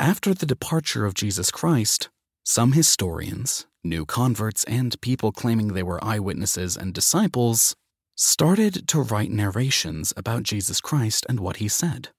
[0.00, 2.08] After the departure of Jesus Christ,
[2.44, 7.74] some historians, new converts, and people claiming they were eyewitnesses and disciples
[8.16, 12.10] started to write narrations about Jesus Christ and what he said,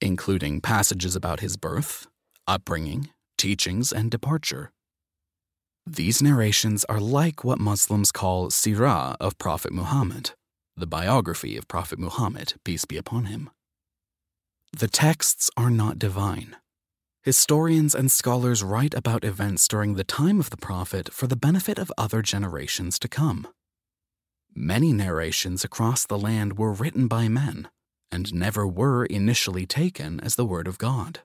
[0.00, 2.06] including passages about his birth,
[2.46, 4.70] upbringing, teachings, and departure.
[5.84, 10.30] These narrations are like what Muslims call Sirah of Prophet Muhammad,
[10.76, 13.50] the biography of Prophet Muhammad, peace be upon him.
[14.72, 16.56] The texts are not divine.
[17.24, 21.78] Historians and scholars write about events during the time of the Prophet for the benefit
[21.78, 23.48] of other generations to come.
[24.54, 27.68] Many narrations across the land were written by men
[28.12, 31.20] and never were initially taken as the Word of God.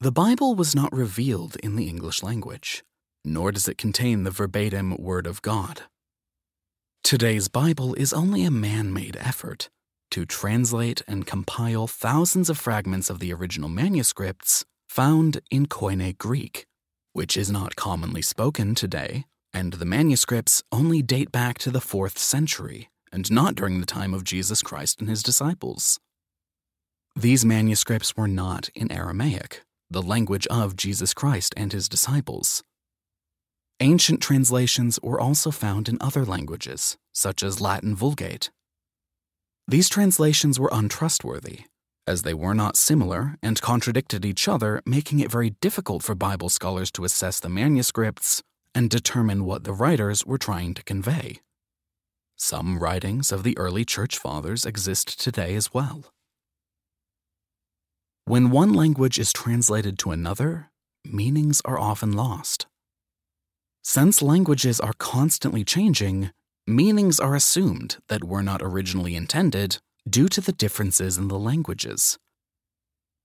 [0.00, 2.84] The Bible was not revealed in the English language,
[3.22, 5.82] nor does it contain the verbatim Word of God.
[7.02, 9.68] Today's Bible is only a man made effort
[10.14, 16.66] to translate and compile thousands of fragments of the original manuscripts found in Koine Greek,
[17.12, 22.16] which is not commonly spoken today, and the manuscripts only date back to the 4th
[22.16, 25.98] century and not during the time of Jesus Christ and his disciples.
[27.16, 32.62] These manuscripts were not in Aramaic, the language of Jesus Christ and his disciples.
[33.80, 38.52] Ancient translations were also found in other languages, such as Latin Vulgate.
[39.66, 41.60] These translations were untrustworthy,
[42.06, 46.50] as they were not similar and contradicted each other, making it very difficult for Bible
[46.50, 48.42] scholars to assess the manuscripts
[48.74, 51.40] and determine what the writers were trying to convey.
[52.36, 56.04] Some writings of the early church fathers exist today as well.
[58.26, 60.70] When one language is translated to another,
[61.04, 62.66] meanings are often lost.
[63.82, 66.32] Since languages are constantly changing,
[66.66, 72.18] meanings are assumed that were not originally intended due to the differences in the languages.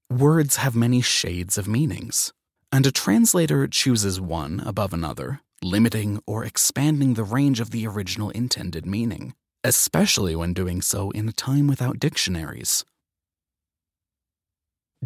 [0.09, 2.33] Words have many shades of meanings,
[2.71, 8.29] and a translator chooses one above another, limiting or expanding the range of the original
[8.31, 9.33] intended meaning,
[9.63, 12.83] especially when doing so in a time without dictionaries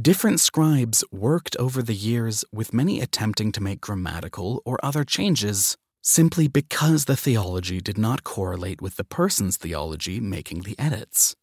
[0.01, 5.77] Different scribes worked over the years, with many attempting to make grammatical or other changes
[6.03, 11.35] simply because the theology did not correlate with the person's theology making the edits.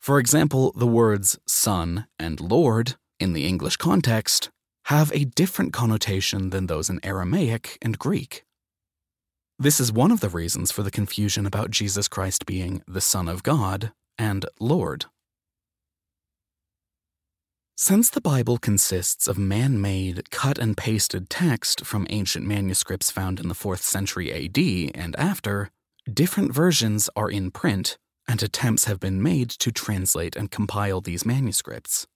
[0.00, 4.48] For example, the words son and lord in the English context
[4.84, 8.44] have a different connotation than those in Aramaic and Greek.
[9.58, 13.28] This is one of the reasons for the confusion about Jesus Christ being the Son
[13.28, 15.06] of God and Lord.
[17.80, 23.38] Since the Bible consists of man made, cut and pasted text from ancient manuscripts found
[23.38, 24.58] in the 4th century AD
[25.00, 25.70] and after,
[26.12, 27.96] different versions are in print,
[28.26, 32.08] and attempts have been made to translate and compile these manuscripts.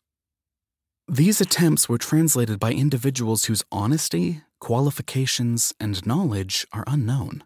[1.06, 7.44] These attempts were translated by individuals whose honesty, qualifications, and knowledge are unknown.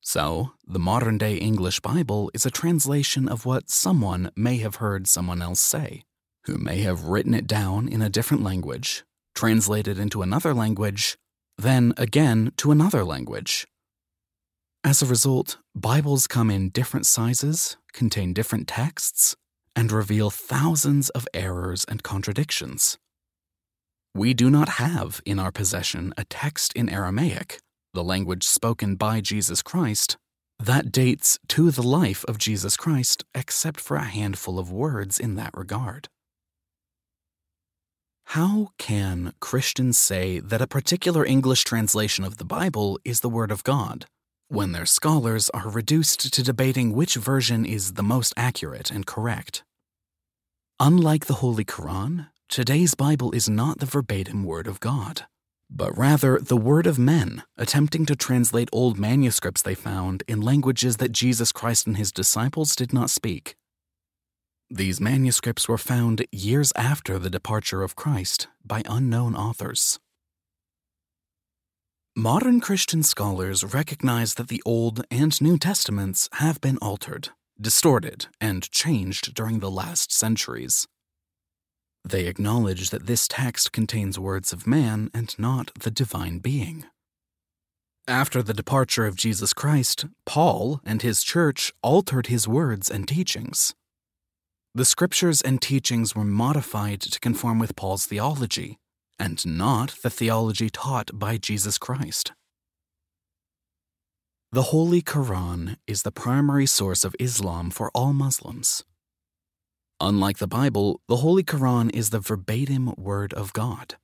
[0.00, 5.06] So, the modern day English Bible is a translation of what someone may have heard
[5.06, 6.04] someone else say
[6.46, 11.16] who may have written it down in a different language, translated into another language,
[11.56, 13.66] then again to another language.
[14.82, 19.34] As a result, Bibles come in different sizes, contain different texts,
[19.74, 22.98] and reveal thousands of errors and contradictions.
[24.14, 27.58] We do not have in our possession a text in Aramaic,
[27.94, 30.16] the language spoken by Jesus Christ,
[30.60, 35.34] that dates to the life of Jesus Christ, except for a handful of words in
[35.36, 36.08] that regard.
[38.26, 43.50] How can Christians say that a particular English translation of the Bible is the Word
[43.50, 44.06] of God
[44.48, 49.64] when their scholars are reduced to debating which version is the most accurate and correct?
[50.80, 55.26] Unlike the Holy Quran, today's Bible is not the verbatim Word of God,
[55.70, 60.98] but rather the word of men attempting to translate old manuscripts they found in languages
[60.98, 63.56] that Jesus Christ and his disciples did not speak.
[64.76, 70.00] These manuscripts were found years after the departure of Christ by unknown authors.
[72.16, 77.28] Modern Christian scholars recognize that the Old and New Testaments have been altered,
[77.60, 80.88] distorted, and changed during the last centuries.
[82.04, 86.82] They acknowledge that this text contains words of man and not the divine being.
[88.08, 93.76] After the departure of Jesus Christ, Paul and his church altered his words and teachings.
[94.76, 98.80] The scriptures and teachings were modified to conform with Paul's theology,
[99.20, 102.32] and not the theology taught by Jesus Christ.
[104.50, 108.82] The Holy Quran is the primary source of Islam for all Muslims.
[110.00, 113.94] Unlike the Bible, the Holy Quran is the verbatim Word of God.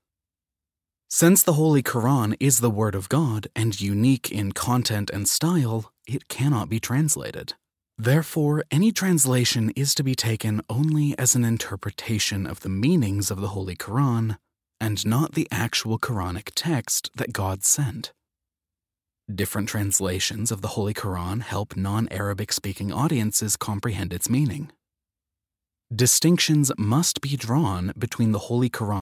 [1.08, 5.92] Since the Holy Quran is the Word of God and unique in content and style,
[6.06, 7.54] it cannot be translated.
[8.02, 13.42] Therefore, any translation is to be taken only as an interpretation of the meanings of
[13.42, 14.38] the Holy Quran
[14.80, 18.14] and not the actual Quranic text that God sent.
[19.30, 24.72] Different translations of the Holy Quran help non Arabic speaking audiences comprehend its meaning.
[25.94, 28.98] Distinctions must be drawn between the Holy Quran